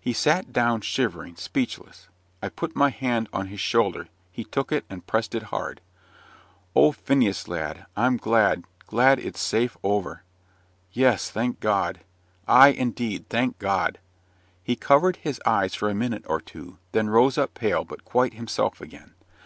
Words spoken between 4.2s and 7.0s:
he took it and pressed it hard. "Oh!